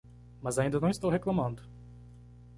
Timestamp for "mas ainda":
0.41-0.79